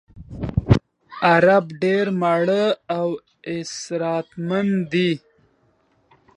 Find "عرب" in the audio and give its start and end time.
1.29-1.65